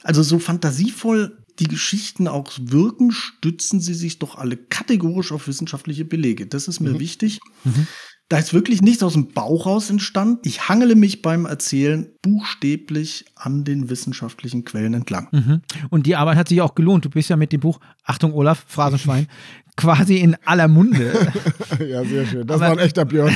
Also 0.03 0.21
so 0.21 0.37
fantasievoll 0.37 1.43
die 1.57 1.67
Geschichten 1.67 2.27
auch 2.27 2.51
wirken, 2.61 3.11
stützen 3.11 3.79
sie 3.79 3.95
sich 3.95 4.19
doch 4.19 4.35
alle 4.35 4.57
kategorisch 4.57 5.31
auf 5.31 5.47
wissenschaftliche 5.47 6.05
Belege. 6.05 6.45
Das 6.45 6.67
ist 6.67 6.81
mir 6.81 6.91
mhm. 6.91 6.99
wichtig. 6.99 7.39
Mhm. 7.63 7.87
Da 8.27 8.39
ist 8.39 8.55
wirklich 8.55 8.81
nichts 8.81 9.03
aus 9.03 9.13
dem 9.13 9.27
Bauch 9.27 9.67
raus 9.67 9.91
entstanden. 9.91 10.39
Ich 10.45 10.67
hangele 10.67 10.95
mich 10.95 11.21
beim 11.21 11.45
Erzählen 11.45 12.07
buchstäblich 12.23 13.25
an 13.35 13.63
den 13.63 13.89
wissenschaftlichen 13.89 14.65
Quellen 14.65 14.95
entlang. 14.95 15.27
Mhm. 15.31 15.61
Und 15.91 16.07
die 16.07 16.15
Arbeit 16.15 16.37
hat 16.37 16.49
sich 16.49 16.59
auch 16.61 16.73
gelohnt. 16.73 17.05
Du 17.05 17.09
bist 17.11 17.29
ja 17.29 17.35
mit 17.35 17.51
dem 17.51 17.59
Buch, 17.59 17.79
Achtung 18.03 18.33
Olaf, 18.33 18.65
Phrasenschwein, 18.67 19.27
quasi 19.77 20.17
in 20.17 20.35
aller 20.45 20.67
Munde. 20.67 21.11
ja, 21.79 22.03
sehr 22.03 22.25
schön. 22.25 22.47
Das 22.47 22.61
aber, 22.61 22.65
war 22.65 22.77
ein 22.77 22.85
echter 22.85 23.05
Björn. 23.05 23.35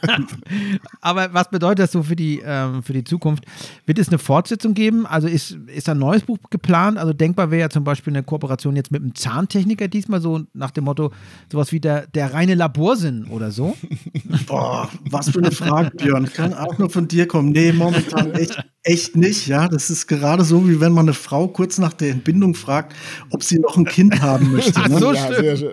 aber 1.00 1.32
was 1.32 1.48
bedeutet 1.50 1.80
das 1.80 1.92
so 1.92 2.02
für 2.02 2.16
die, 2.16 2.42
ähm, 2.44 2.82
für 2.82 2.92
die 2.92 3.04
Zukunft? 3.04 3.44
Wird 3.86 3.98
es 3.98 4.08
eine 4.08 4.18
Fortsetzung 4.18 4.74
geben? 4.74 5.06
Also 5.06 5.28
ist, 5.28 5.52
ist 5.66 5.88
ein 5.88 5.98
neues 5.98 6.22
Buch 6.22 6.38
geplant? 6.50 6.98
Also 6.98 7.12
denkbar 7.12 7.50
wäre 7.50 7.62
ja 7.62 7.70
zum 7.70 7.84
Beispiel 7.84 8.12
eine 8.12 8.22
Kooperation 8.22 8.76
jetzt 8.76 8.90
mit 8.92 9.02
einem 9.02 9.14
Zahntechniker 9.14 9.88
diesmal 9.88 10.20
so 10.20 10.42
nach 10.52 10.70
dem 10.70 10.84
Motto, 10.84 11.12
sowas 11.50 11.72
wie 11.72 11.80
der, 11.80 12.06
der 12.08 12.34
reine 12.34 12.54
Laborsinn 12.54 13.24
oder 13.26 13.50
so? 13.50 13.76
Boah, 14.46 14.90
was 15.10 15.30
für 15.30 15.38
eine 15.38 15.52
Frage, 15.52 15.90
Björn. 15.96 16.30
Kann 16.32 16.52
auch 16.52 16.76
nur 16.78 16.90
von 16.90 17.08
dir 17.08 17.26
kommen. 17.26 17.50
Nee, 17.50 17.72
momentan 17.72 18.32
echt, 18.32 18.62
echt 18.86 19.16
nicht. 19.16 19.46
Ja, 19.46 19.68
das 19.68 19.90
ist 19.90 20.06
gerade 20.06 20.44
so, 20.44 20.68
wie 20.68 20.80
wenn 20.80 20.92
man 20.92 21.06
eine 21.06 21.14
Frau 21.14 21.48
kurz 21.48 21.78
nach 21.78 21.92
der 21.92 22.10
Entbindung 22.10 22.54
fragt, 22.54 22.94
ob 23.30 23.42
sie 23.42 23.58
noch 23.58 23.76
ein 23.76 23.84
Kind 23.84 24.20
haben 24.22 24.52
möchte. 24.52 24.80
Ne? 24.88 24.98
so 24.98 25.12
ja, 25.12 25.34
sehr 25.34 25.56
schön. 25.56 25.72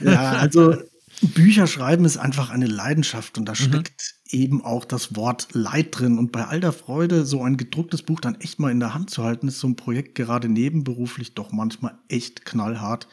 Ja, 0.00 0.32
also 0.32 0.74
Bücher 1.22 1.66
schreiben 1.66 2.04
ist 2.04 2.16
einfach 2.16 2.50
eine 2.50 2.66
Leidenschaft 2.66 3.38
und 3.38 3.46
da 3.46 3.52
mhm. 3.52 3.56
steckt 3.56 4.14
mhm. 4.30 4.38
eben 4.38 4.64
auch 4.64 4.84
das 4.84 5.16
Wort 5.16 5.48
Leid 5.52 5.88
drin. 5.90 6.18
Und 6.18 6.32
bei 6.32 6.44
all 6.44 6.60
der 6.60 6.72
Freude, 6.72 7.24
so 7.24 7.42
ein 7.42 7.56
gedrucktes 7.56 8.02
Buch 8.02 8.20
dann 8.20 8.40
echt 8.40 8.58
mal 8.58 8.70
in 8.70 8.80
der 8.80 8.94
Hand 8.94 9.10
zu 9.10 9.24
halten, 9.24 9.48
ist 9.48 9.60
so 9.60 9.68
ein 9.68 9.76
Projekt 9.76 10.14
gerade 10.14 10.48
nebenberuflich 10.48 11.34
doch 11.34 11.52
manchmal 11.52 11.98
echt 12.08 12.44
knallhart. 12.44 13.08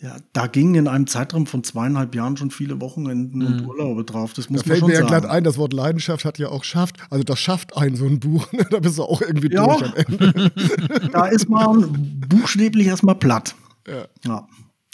Ja, 0.00 0.16
da 0.32 0.46
gingen 0.46 0.76
in 0.76 0.86
einem 0.88 1.08
Zeitraum 1.08 1.46
von 1.46 1.64
zweieinhalb 1.64 2.14
Jahren 2.14 2.36
schon 2.36 2.52
viele 2.52 2.80
Wochenenden 2.80 3.42
und 3.42 3.66
Urlaube 3.66 4.04
drauf. 4.04 4.32
Das 4.32 4.48
muss 4.48 4.62
Da 4.62 4.66
man 4.66 4.68
fällt 4.68 4.78
schon 4.80 4.88
mir 4.90 4.94
ja 4.94 5.00
sagen. 5.00 5.08
glatt 5.22 5.26
ein, 5.26 5.42
das 5.42 5.58
Wort 5.58 5.72
Leidenschaft 5.72 6.24
hat 6.24 6.38
ja 6.38 6.50
auch 6.50 6.62
schafft. 6.62 6.96
Also 7.10 7.24
das 7.24 7.40
schafft 7.40 7.76
ein 7.76 7.96
so 7.96 8.04
ein 8.06 8.20
Buch. 8.20 8.46
da 8.70 8.78
bist 8.78 8.98
du 8.98 9.02
auch 9.02 9.20
irgendwie 9.20 9.50
Ja. 9.52 9.64
durch 9.66 9.82
am 9.82 9.94
Ende. 9.94 10.52
da 11.12 11.26
ist 11.26 11.48
man 11.48 12.20
buchstäblich 12.28 12.86
erstmal 12.86 13.16
platt. 13.16 13.56
Ja. 13.88 14.06
Ja. 14.24 14.46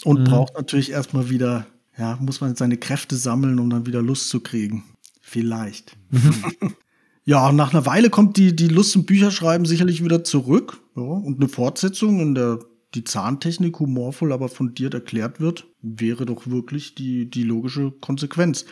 Und 0.03 0.23
braucht 0.23 0.55
natürlich 0.55 0.91
erstmal 0.91 1.29
wieder, 1.29 1.67
ja, 1.99 2.17
muss 2.19 2.41
man 2.41 2.55
seine 2.55 2.77
Kräfte 2.77 3.15
sammeln, 3.15 3.59
um 3.59 3.69
dann 3.69 3.85
wieder 3.85 4.01
Lust 4.01 4.29
zu 4.29 4.39
kriegen. 4.39 4.83
Vielleicht. 5.21 5.95
ja, 7.25 7.51
nach 7.51 7.73
einer 7.73 7.85
Weile 7.85 8.09
kommt 8.09 8.37
die, 8.37 8.55
die 8.55 8.67
Lust 8.67 8.91
zum 8.91 9.05
Bücherschreiben 9.05 9.65
sicherlich 9.65 10.03
wieder 10.03 10.23
zurück. 10.23 10.79
Ja, 10.95 11.03
und 11.03 11.39
eine 11.39 11.49
Fortsetzung, 11.49 12.19
in 12.21 12.35
der 12.35 12.59
die 12.95 13.03
Zahntechnik 13.03 13.79
humorvoll, 13.79 14.31
aber 14.31 14.49
fundiert 14.49 14.93
erklärt 14.93 15.39
wird, 15.39 15.67
wäre 15.81 16.25
doch 16.25 16.47
wirklich 16.47 16.95
die, 16.95 17.29
die 17.29 17.43
logische 17.43 17.91
Konsequenz. 17.91 18.65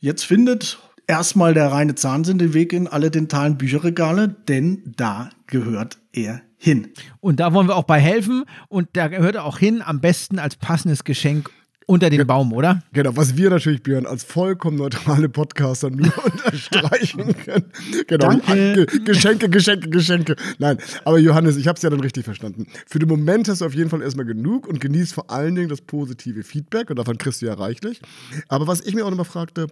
Jetzt 0.00 0.24
findet 0.24 0.78
erstmal 1.06 1.54
der 1.54 1.70
reine 1.70 1.94
Zahnsinn 1.94 2.38
den 2.38 2.54
Weg 2.54 2.72
in 2.72 2.88
alle 2.88 3.10
dentalen 3.10 3.56
Bücherregale, 3.58 4.28
denn 4.28 4.94
da 4.96 5.30
gehört 5.46 5.98
er 6.12 6.42
hin. 6.56 6.88
Und 7.20 7.40
da 7.40 7.52
wollen 7.52 7.68
wir 7.68 7.76
auch 7.76 7.84
bei 7.84 8.00
helfen. 8.00 8.44
Und 8.68 8.88
da 8.94 9.08
gehört 9.08 9.36
er 9.36 9.44
auch 9.44 9.58
hin, 9.58 9.82
am 9.82 10.00
besten 10.00 10.38
als 10.38 10.56
passendes 10.56 11.04
Geschenk 11.04 11.50
unter 11.86 12.10
den 12.10 12.26
Baum, 12.26 12.52
oder? 12.52 12.82
Genau, 12.92 13.16
was 13.16 13.36
wir 13.36 13.48
natürlich, 13.50 13.82
Björn, 13.82 14.06
als 14.06 14.24
vollkommen 14.24 14.76
neutrale 14.76 15.28
Podcaster 15.28 15.88
nur 15.90 16.12
unterstreichen 16.24 17.34
können. 17.44 17.64
Genau, 18.06 18.28
Danke. 18.30 18.86
Ge- 18.86 18.98
Geschenke, 19.04 19.48
Geschenke, 19.48 19.88
Geschenke. 19.88 20.36
Nein, 20.58 20.78
aber 21.04 21.18
Johannes, 21.18 21.56
ich 21.56 21.68
habe 21.68 21.76
es 21.76 21.82
ja 21.82 21.90
dann 21.90 22.00
richtig 22.00 22.24
verstanden. 22.24 22.66
Für 22.86 22.98
den 22.98 23.08
Moment 23.08 23.48
hast 23.48 23.60
du 23.60 23.66
auf 23.66 23.74
jeden 23.74 23.88
Fall 23.90 24.02
erstmal 24.02 24.26
genug 24.26 24.66
und 24.66 24.80
genießt 24.80 25.14
vor 25.14 25.30
allen 25.30 25.54
Dingen 25.54 25.68
das 25.68 25.80
positive 25.80 26.42
Feedback 26.42 26.90
und 26.90 26.96
davon 26.98 27.18
kriegst 27.18 27.40
du 27.42 27.46
ja 27.46 27.54
reichlich. 27.54 28.00
Aber 28.48 28.66
was 28.66 28.80
ich 28.80 28.94
mir 28.94 29.04
auch 29.06 29.10
nochmal 29.10 29.24
fragte, 29.24 29.68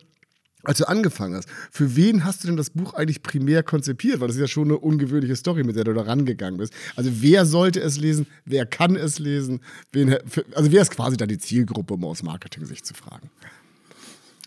als 0.64 0.78
du 0.78 0.88
angefangen 0.88 1.36
hast, 1.36 1.48
für 1.70 1.96
wen 1.96 2.24
hast 2.24 2.42
du 2.42 2.48
denn 2.48 2.56
das 2.56 2.70
Buch 2.70 2.94
eigentlich 2.94 3.22
primär 3.22 3.62
konzipiert? 3.62 4.20
Weil 4.20 4.28
das 4.28 4.36
ist 4.36 4.40
ja 4.40 4.48
schon 4.48 4.68
eine 4.68 4.78
ungewöhnliche 4.78 5.36
Story, 5.36 5.64
mit 5.64 5.76
der 5.76 5.84
du 5.84 5.92
da 5.92 6.02
rangegangen 6.02 6.58
bist. 6.58 6.72
Also 6.96 7.10
wer 7.20 7.46
sollte 7.46 7.80
es 7.80 7.98
lesen? 7.98 8.26
Wer 8.44 8.66
kann 8.66 8.96
es 8.96 9.18
lesen? 9.18 9.60
Wen, 9.92 10.16
also 10.54 10.72
wer 10.72 10.82
ist 10.82 10.90
quasi 10.90 11.16
da 11.16 11.26
die 11.26 11.38
Zielgruppe, 11.38 11.94
um 11.94 12.04
aus 12.04 12.22
Marketing-Sicht 12.22 12.86
zu 12.86 12.94
fragen? 12.94 13.30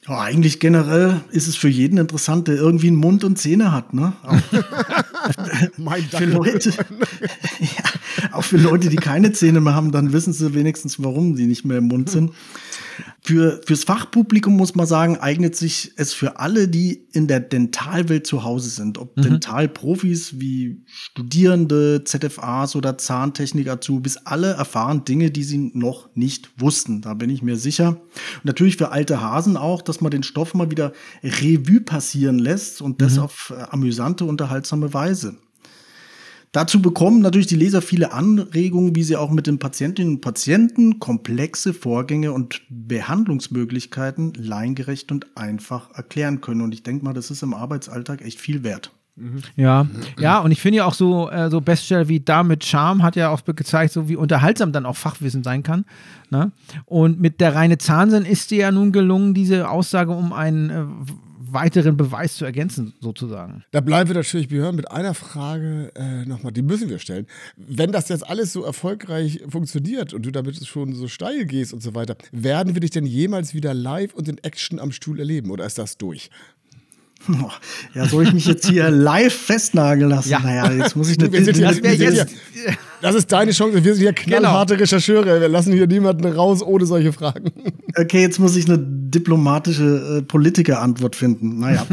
Ja, 0.07 0.21
eigentlich 0.21 0.61
generell 0.61 1.21
ist 1.31 1.47
es 1.47 1.57
für 1.57 1.67
jeden 1.67 1.97
interessant, 1.97 2.47
der 2.47 2.55
irgendwie 2.55 2.87
einen 2.87 2.95
Mund 2.95 3.25
und 3.25 3.37
Zähne 3.37 3.73
hat. 3.73 3.93
Ne? 3.93 4.13
Auch 4.23 4.37
Mein 5.77 6.03
für 6.03 6.23
Leute, 6.23 6.69
ja, 7.59 8.31
auch 8.31 8.43
für 8.43 8.55
Leute, 8.55 8.87
die 8.87 8.95
keine 8.95 9.33
Zähne 9.33 9.59
mehr 9.59 9.75
haben, 9.75 9.91
dann 9.91 10.13
wissen 10.13 10.31
sie 10.31 10.53
wenigstens, 10.53 11.03
warum 11.03 11.35
die 11.35 11.45
nicht 11.45 11.65
mehr 11.65 11.79
im 11.79 11.87
Mund 11.87 12.09
sind. 12.09 12.31
Für, 13.21 13.61
fürs 13.65 13.83
Fachpublikum 13.83 14.55
muss 14.55 14.75
man 14.75 14.87
sagen, 14.87 15.17
eignet 15.17 15.55
sich 15.55 15.91
es 15.95 16.13
für 16.13 16.39
alle, 16.39 16.67
die 16.67 17.07
in 17.11 17.27
der 17.27 17.39
Dentalwelt 17.39 18.27
zu 18.27 18.43
Hause 18.43 18.69
sind. 18.69 18.97
Ob 18.97 19.15
Dentalprofis 19.15 20.39
wie 20.39 20.83
Studierende, 20.85 22.03
ZFAs 22.03 22.75
oder 22.75 22.97
Zahntechnik-Azubis, 22.97 24.17
alle 24.25 24.51
erfahren 24.51 25.05
Dinge, 25.05 25.31
die 25.31 25.43
sie 25.43 25.71
noch 25.73 26.09
nicht 26.15 26.49
wussten. 26.57 27.01
Da 27.01 27.13
bin 27.13 27.29
ich 27.29 27.41
mir 27.41 27.57
sicher. 27.57 27.89
Und 27.89 28.45
natürlich 28.45 28.77
für 28.77 28.91
alte 28.91 29.21
Hasen 29.21 29.57
auch, 29.57 29.81
dass 29.81 30.01
man 30.01 30.11
den 30.11 30.23
Stoff 30.23 30.53
mal 30.53 30.71
wieder 30.71 30.93
Revue 31.23 31.81
passieren 31.81 32.39
lässt 32.39 32.81
und 32.81 33.01
das 33.01 33.17
auf 33.17 33.53
äh, 33.55 33.61
amüsante, 33.69 34.25
unterhaltsame 34.25 34.93
Weise. 34.93 35.37
Dazu 36.57 36.81
bekommen 36.81 37.19
natürlich 37.19 37.45
die 37.45 37.55
Leser 37.55 37.83
viele 37.83 38.13
Anregungen, 38.13 38.95
wie 38.95 39.03
sie 39.03 39.15
auch 39.15 39.29
mit 39.29 39.45
den 39.45 39.59
Patientinnen 39.59 40.15
und 40.15 40.21
Patienten 40.21 40.97
komplexe 40.97 41.71
Vorgänge 41.71 42.31
und 42.31 42.63
Behandlungsmöglichkeiten 42.71 44.33
laiengerecht 44.33 45.11
und 45.11 45.37
einfach 45.37 45.93
erklären 45.93 46.41
können. 46.41 46.61
Und 46.61 46.73
ich 46.73 46.81
denke 46.81 47.05
mal, 47.05 47.13
das 47.13 47.29
ist 47.29 47.43
im 47.43 47.53
Arbeitsalltag 47.53 48.23
echt 48.23 48.41
viel 48.41 48.63
wert. 48.63 48.91
Ja, 49.55 49.85
ja, 50.17 50.39
und 50.39 50.49
ich 50.49 50.59
finde 50.59 50.77
ja 50.77 50.85
auch 50.85 50.95
so, 50.95 51.29
äh, 51.29 51.51
so 51.51 51.61
Bestseller 51.61 52.07
wie 52.07 52.21
Da 52.21 52.41
mit 52.41 52.65
Charme 52.65 53.03
hat 53.03 53.15
ja 53.15 53.29
auch 53.29 53.45
gezeigt, 53.45 53.93
so 53.93 54.09
wie 54.09 54.15
unterhaltsam 54.15 54.71
dann 54.71 54.87
auch 54.87 54.97
Fachwissen 54.97 55.43
sein 55.43 55.61
kann. 55.61 55.85
Ne? 56.31 56.51
Und 56.85 57.19
mit 57.19 57.39
der 57.39 57.53
reine 57.53 57.77
Zahnsinn 57.77 58.25
ist 58.25 58.49
dir 58.49 58.57
ja 58.57 58.71
nun 58.71 58.91
gelungen, 58.91 59.35
diese 59.35 59.69
Aussage 59.69 60.11
um 60.11 60.33
einen 60.33 60.69
äh, 60.71 60.85
weiteren 61.51 61.97
Beweis 61.97 62.35
zu 62.35 62.45
ergänzen, 62.45 62.93
sozusagen. 63.01 63.63
Da 63.71 63.81
bleiben 63.81 64.09
wir 64.09 64.15
natürlich, 64.15 64.47
Björn, 64.47 64.75
mit 64.75 64.91
einer 64.91 65.13
Frage 65.13 65.91
äh, 65.95 66.25
nochmal, 66.25 66.51
die 66.51 66.61
müssen 66.61 66.89
wir 66.89 66.99
stellen. 66.99 67.27
Wenn 67.55 67.91
das 67.91 68.09
jetzt 68.09 68.27
alles 68.27 68.53
so 68.53 68.63
erfolgreich 68.63 69.41
funktioniert 69.49 70.13
und 70.13 70.25
du 70.25 70.31
damit 70.31 70.65
schon 70.65 70.93
so 70.93 71.07
steil 71.07 71.45
gehst 71.45 71.73
und 71.73 71.81
so 71.83 71.95
weiter, 71.95 72.15
werden 72.31 72.73
wir 72.73 72.81
dich 72.81 72.91
denn 72.91 73.05
jemals 73.05 73.53
wieder 73.53 73.73
live 73.73 74.13
und 74.13 74.27
in 74.27 74.37
Action 74.43 74.79
am 74.79 74.91
Stuhl 74.91 75.19
erleben 75.19 75.49
oder 75.51 75.65
ist 75.65 75.77
das 75.77 75.97
durch? 75.97 76.29
Ja, 77.95 78.05
soll 78.07 78.25
ich 78.27 78.33
mich 78.33 78.45
jetzt 78.45 78.67
hier 78.69 78.89
live 78.91 79.33
festnageln 79.33 80.09
lassen? 80.09 80.29
Ja. 80.29 80.39
Naja, 80.39 80.71
jetzt 80.71 80.95
muss 80.95 81.09
ich 81.09 81.17
hier- 81.19 81.29
Das 81.29 81.99
jetzt- 81.99 82.35
Das 83.01 83.15
ist 83.15 83.31
deine 83.31 83.51
Chance. 83.51 83.83
Wir 83.83 83.93
sind 83.95 84.01
hier 84.03 84.13
knallharte 84.13 84.79
Rechercheure. 84.79 85.41
Wir 85.41 85.47
lassen 85.49 85.73
hier 85.73 85.87
niemanden 85.87 86.25
raus 86.25 86.61
ohne 86.61 86.85
solche 86.85 87.11
Fragen. 87.11 87.51
Okay, 87.99 88.21
jetzt 88.21 88.39
muss 88.39 88.55
ich 88.55 88.67
eine 88.67 88.77
diplomatische 88.77 90.19
äh, 90.19 90.21
Politikerantwort 90.21 91.15
finden. 91.15 91.59
Naja, 91.59 91.85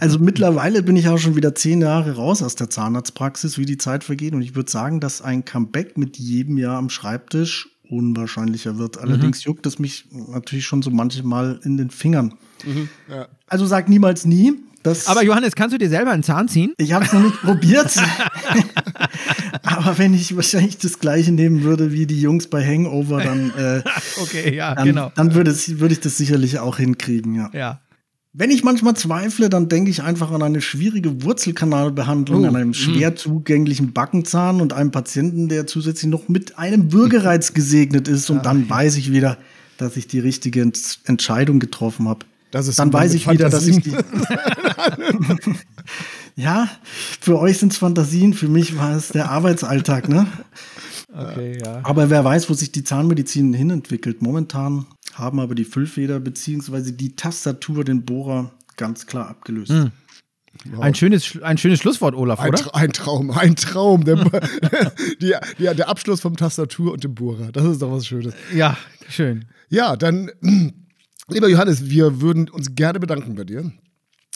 also 0.00 0.18
mittlerweile 0.18 0.82
bin 0.82 0.96
ich 0.96 1.08
auch 1.08 1.18
schon 1.18 1.36
wieder 1.36 1.54
zehn 1.54 1.80
Jahre 1.80 2.16
raus 2.16 2.42
aus 2.42 2.56
der 2.56 2.68
Zahnarztpraxis, 2.68 3.58
wie 3.58 3.66
die 3.66 3.78
Zeit 3.78 4.02
vergeht. 4.02 4.34
Und 4.34 4.42
ich 4.42 4.56
würde 4.56 4.70
sagen, 4.70 4.98
dass 4.98 5.22
ein 5.22 5.44
Comeback 5.44 5.96
mit 5.96 6.18
jedem 6.18 6.58
Jahr 6.58 6.78
am 6.78 6.90
Schreibtisch 6.90 7.68
unwahrscheinlicher 7.88 8.78
wird. 8.78 8.98
Allerdings 8.98 9.44
juckt 9.44 9.66
es 9.66 9.78
mich 9.78 10.06
natürlich 10.10 10.66
schon 10.66 10.82
so 10.82 10.90
manchmal 10.90 11.60
in 11.62 11.76
den 11.76 11.90
Fingern. 11.90 12.34
Also 13.46 13.66
sag 13.66 13.88
niemals 13.88 14.24
nie. 14.24 14.54
Das 14.82 15.06
Aber 15.06 15.22
Johannes, 15.22 15.54
kannst 15.54 15.74
du 15.74 15.78
dir 15.78 15.88
selber 15.88 16.10
einen 16.10 16.24
Zahn 16.24 16.48
ziehen? 16.48 16.72
ich 16.76 16.92
habe 16.92 17.04
es 17.04 17.12
noch 17.12 17.20
nicht 17.22 17.40
probiert. 17.40 17.94
Aber 19.82 19.98
wenn 19.98 20.14
ich 20.14 20.36
wahrscheinlich 20.36 20.78
das 20.78 20.98
gleiche 20.98 21.32
nehmen 21.32 21.62
würde 21.62 21.92
wie 21.92 22.06
die 22.06 22.20
Jungs 22.20 22.46
bei 22.46 22.64
Hangover, 22.64 23.22
dann, 23.22 23.50
äh, 23.58 23.82
Okay, 24.22 24.54
ja, 24.54 24.74
dann, 24.74 24.86
genau. 24.86 25.12
dann 25.14 25.34
würde, 25.34 25.50
es, 25.50 25.80
würde 25.80 25.94
ich 25.94 26.00
das 26.00 26.16
sicherlich 26.16 26.58
auch 26.58 26.76
hinkriegen, 26.76 27.34
ja. 27.34 27.50
Ja. 27.52 27.80
Wenn 28.34 28.50
ich 28.50 28.64
manchmal 28.64 28.94
zweifle, 28.94 29.50
dann 29.50 29.68
denke 29.68 29.90
ich 29.90 30.02
einfach 30.02 30.30
an 30.30 30.42
eine 30.42 30.62
schwierige 30.62 31.22
Wurzelkanalbehandlung, 31.22 32.44
Oh, 32.44 32.48
an 32.48 32.56
einem 32.56 32.72
schwer 32.72 33.14
zugänglichen 33.14 33.92
Backenzahn 33.92 34.62
und 34.62 34.72
einem 34.72 34.90
Patienten, 34.90 35.48
der 35.48 35.66
zusätzlich 35.66 36.10
noch 36.10 36.28
mit 36.28 36.58
einem 36.58 36.92
Würgereiz 36.92 37.52
gesegnet 37.52 38.08
ist. 38.08 38.30
Und 38.30 38.46
dann 38.46 38.70
weiß 38.70 38.96
ich 38.96 39.12
wieder, 39.12 39.36
dass 39.76 39.98
ich 39.98 40.06
die 40.06 40.18
richtige 40.18 40.62
Ent 40.62 41.00
Entscheidung 41.04 41.60
getroffen 41.60 42.08
habe. 42.08 42.24
Das 42.50 42.68
ist 42.68 42.78
dann 42.78 42.90
weiß 42.92 43.12
ich 43.12 43.28
wieder, 43.28 43.50
dass 43.50 43.66
ich 43.66 43.80
die. 43.80 43.92
Ja, 46.36 46.68
für 47.22 47.38
euch 47.38 47.58
sind 47.58 47.72
es 47.72 47.78
Fantasien, 47.78 48.34
für 48.34 48.48
mich 48.48 48.76
war 48.76 48.96
es 48.96 49.08
der 49.08 49.30
Arbeitsalltag, 49.30 50.08
ne? 50.08 50.26
Okay, 51.14 51.58
ja. 51.62 51.80
Aber 51.84 52.10
wer 52.10 52.24
weiß, 52.24 52.48
wo 52.50 52.54
sich 52.54 52.72
die 52.72 52.84
Zahnmedizin 52.84 53.52
hinentwickelt. 53.54 54.22
Momentan 54.22 54.86
haben 55.14 55.40
aber 55.40 55.54
die 55.54 55.64
Füllfeder 55.64 56.18
bzw. 56.20 56.90
die 56.92 57.14
Tastatur 57.16 57.84
den 57.84 58.04
Bohrer 58.04 58.50
ganz 58.76 59.06
klar 59.06 59.28
abgelöst. 59.28 59.72
Ein 60.80 60.94
schönes, 60.94 61.24
Sch- 61.24 61.42
ein 61.42 61.58
schönes 61.58 61.80
Schlusswort, 61.80 62.14
Olaf, 62.14 62.40
Ein, 62.40 62.48
oder? 62.50 62.74
Ein 62.74 62.92
Traum, 62.92 63.30
ein 63.30 63.56
Traum. 63.56 64.04
Der, 64.04 64.16
die, 65.20 65.34
die, 65.58 65.62
der 65.64 65.88
Abschluss 65.88 66.20
vom 66.20 66.36
Tastatur 66.36 66.92
und 66.92 67.04
dem 67.04 67.14
Bohrer. 67.14 67.52
Das 67.52 67.64
ist 67.64 67.82
doch 67.82 67.90
was 67.92 68.06
Schönes. 68.06 68.34
Ja, 68.54 68.76
schön. 69.08 69.44
Ja, 69.68 69.96
dann, 69.96 70.30
lieber 71.28 71.48
Johannes, 71.48 71.88
wir 71.88 72.20
würden 72.20 72.48
uns 72.48 72.74
gerne 72.74 73.00
bedanken 73.00 73.34
bei 73.34 73.44
dir. 73.44 73.70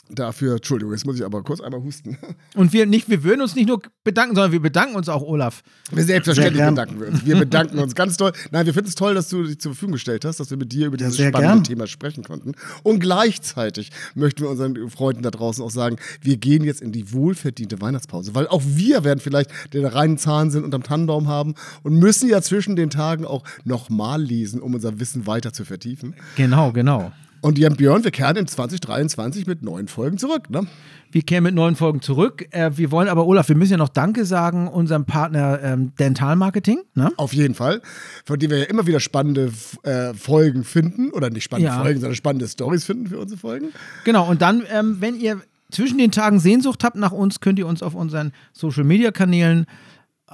Dafür, 0.08 0.56
Entschuldigung, 0.56 0.92
jetzt 0.92 1.04
muss 1.04 1.16
ich 1.16 1.24
aber 1.24 1.42
kurz 1.42 1.60
einmal 1.60 1.82
husten. 1.82 2.16
Und 2.54 2.72
wir, 2.72 2.86
nicht, 2.86 3.08
wir 3.08 3.24
würden 3.24 3.40
uns 3.40 3.56
nicht 3.56 3.66
nur 3.66 3.82
bedanken, 4.04 4.36
sondern 4.36 4.52
wir 4.52 4.60
bedanken 4.60 4.94
uns 4.94 5.08
auch, 5.08 5.22
Olaf. 5.22 5.62
Wir 5.90 6.04
selbstverständlich 6.04 6.64
bedanken 6.64 7.00
wir 7.00 7.08
uns. 7.08 7.26
Wir 7.26 7.36
bedanken 7.36 7.78
uns 7.78 7.94
ganz 7.96 8.16
toll. 8.16 8.32
Nein, 8.52 8.66
wir 8.66 8.74
finden 8.74 8.88
es 8.88 8.94
toll, 8.94 9.14
dass 9.14 9.28
du 9.28 9.42
dich 9.42 9.58
zur 9.58 9.72
Verfügung 9.72 9.94
gestellt 9.94 10.24
hast, 10.24 10.38
dass 10.38 10.50
wir 10.50 10.56
mit 10.56 10.72
dir 10.72 10.86
über 10.86 10.96
dieses 10.96 11.16
sehr 11.16 11.30
spannende 11.30 11.54
gern. 11.54 11.64
Thema 11.64 11.86
sprechen 11.88 12.22
konnten. 12.22 12.52
Und 12.84 13.00
gleichzeitig 13.00 13.90
möchten 14.14 14.42
wir 14.42 14.50
unseren 14.50 14.90
Freunden 14.90 15.22
da 15.22 15.32
draußen 15.32 15.62
auch 15.64 15.70
sagen, 15.70 15.96
wir 16.20 16.36
gehen 16.36 16.62
jetzt 16.62 16.82
in 16.82 16.92
die 16.92 17.12
wohlverdiente 17.12 17.80
Weihnachtspause, 17.80 18.34
weil 18.34 18.46
auch 18.46 18.62
wir 18.64 19.02
werden 19.02 19.18
vielleicht 19.18 19.50
den 19.72 19.84
reinen 19.84 20.18
Zahnsinn 20.18 20.62
unterm 20.62 20.84
Tannenbaum 20.84 21.26
haben 21.26 21.54
und 21.82 21.98
müssen 21.98 22.28
ja 22.28 22.42
zwischen 22.42 22.76
den 22.76 22.90
Tagen 22.90 23.24
auch 23.24 23.42
nochmal 23.64 24.22
lesen, 24.22 24.60
um 24.60 24.74
unser 24.74 25.00
Wissen 25.00 25.26
weiter 25.26 25.52
zu 25.52 25.64
vertiefen. 25.64 26.14
Genau, 26.36 26.70
genau. 26.70 27.12
Und 27.40 27.58
Jan 27.58 27.76
Björn, 27.76 28.04
wir 28.04 28.10
kehren 28.10 28.36
in 28.36 28.46
2023 28.46 29.46
mit 29.46 29.62
neuen 29.62 29.88
Folgen 29.88 30.18
zurück. 30.18 30.50
Ne? 30.50 30.66
Wir 31.12 31.22
kehren 31.22 31.44
mit 31.44 31.54
neuen 31.54 31.76
Folgen 31.76 32.00
zurück. 32.02 32.46
Äh, 32.50 32.76
wir 32.76 32.90
wollen 32.90 33.08
aber, 33.08 33.26
Olaf, 33.26 33.48
wir 33.48 33.56
müssen 33.56 33.72
ja 33.72 33.76
noch 33.78 33.88
Danke 33.88 34.24
sagen 34.24 34.68
unserem 34.68 35.04
Partner 35.04 35.60
ähm, 35.62 35.92
Dental 35.98 36.36
Marketing. 36.36 36.80
Ne? 36.94 37.12
Auf 37.16 37.32
jeden 37.32 37.54
Fall. 37.54 37.82
Von 38.24 38.38
dem 38.38 38.50
wir 38.50 38.58
ja 38.58 38.64
immer 38.64 38.86
wieder 38.86 39.00
spannende 39.00 39.52
äh, 39.82 40.14
Folgen 40.14 40.64
finden. 40.64 41.10
Oder 41.10 41.30
nicht 41.30 41.44
spannende 41.44 41.70
Ja. 41.72 41.82
Folgen, 41.82 42.00
sondern 42.00 42.16
spannende 42.16 42.48
Stories 42.48 42.84
finden 42.84 43.06
für 43.06 43.18
unsere 43.18 43.38
Folgen. 43.38 43.68
Genau, 44.04 44.28
und 44.28 44.42
dann, 44.42 44.64
ähm, 44.72 44.96
wenn 45.00 45.18
ihr 45.18 45.40
zwischen 45.70 45.98
den 45.98 46.12
Tagen 46.12 46.38
Sehnsucht 46.38 46.84
habt 46.84 46.96
nach 46.96 47.12
uns, 47.12 47.40
könnt 47.40 47.58
ihr 47.58 47.66
uns 47.66 47.82
auf 47.82 47.94
unseren 47.94 48.32
Social 48.52 48.84
Media 48.84 49.10
Kanälen 49.10 49.66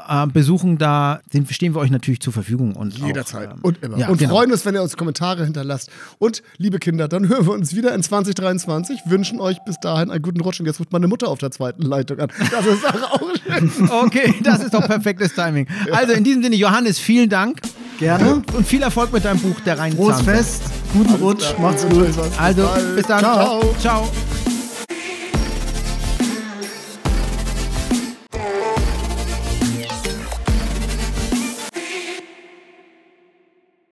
äh, 0.08 0.26
besuchen, 0.26 0.78
da 0.78 1.20
sind, 1.30 1.50
stehen 1.52 1.74
wir 1.74 1.80
euch 1.80 1.90
natürlich 1.90 2.20
zur 2.20 2.32
Verfügung. 2.32 2.74
Und 2.74 2.98
Jederzeit 2.98 3.48
Auch, 3.50 3.54
ähm, 3.54 3.60
und 3.62 3.82
immer. 3.82 3.98
ja, 3.98 4.08
und 4.08 4.18
genau. 4.18 4.34
freuen 4.34 4.50
uns, 4.52 4.64
wenn 4.64 4.74
ihr 4.74 4.82
uns 4.82 4.96
Kommentare 4.96 5.44
hinterlasst. 5.44 5.90
Und 6.18 6.42
liebe 6.56 6.78
Kinder, 6.78 7.08
dann 7.08 7.28
hören 7.28 7.46
wir 7.46 7.52
uns 7.52 7.74
wieder 7.74 7.94
in 7.94 8.02
2023. 8.02 9.00
Wünschen 9.06 9.38
euch 9.40 9.58
bis 9.64 9.78
dahin 9.80 10.10
einen 10.10 10.22
guten 10.22 10.40
Rutsch. 10.40 10.60
Und 10.60 10.66
jetzt 10.66 10.80
ruft 10.80 10.92
meine 10.92 11.08
Mutter 11.08 11.28
auf 11.28 11.38
der 11.38 11.50
zweiten 11.50 11.82
Leitung 11.82 12.20
an. 12.20 12.28
Das 12.50 12.66
ist 12.66 12.86
auch 12.86 13.20
schön. 13.46 13.70
Okay, 13.90 14.34
das 14.42 14.62
ist 14.62 14.72
doch 14.74 14.86
perfektes 14.86 15.34
Timing. 15.34 15.66
Also 15.92 16.12
in 16.12 16.24
diesem 16.24 16.42
Sinne, 16.42 16.56
Johannes, 16.56 16.98
vielen 16.98 17.28
Dank 17.28 17.60
Gerne. 17.98 18.42
und 18.56 18.66
viel 18.66 18.82
Erfolg 18.82 19.12
mit 19.12 19.24
deinem 19.24 19.40
Buch 19.40 19.60
Der 19.60 19.76
Frohes 19.76 20.16
Zahnfee. 20.16 20.32
Fest. 20.32 20.62
Guten 20.92 21.14
Rutsch. 21.14 21.54
Macht's 21.58 21.86
gut. 21.88 22.08
Also, 22.38 22.68
bis 22.94 23.06
dann. 23.06 23.20
Ciao. 23.20 23.74
Ciao. 23.78 24.08